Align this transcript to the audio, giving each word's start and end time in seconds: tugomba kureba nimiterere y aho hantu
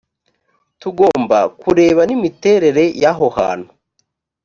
tugomba 0.81 1.37
kureba 1.61 2.01
nimiterere 2.07 2.83
y 3.01 3.03
aho 3.11 3.27
hantu 3.37 3.71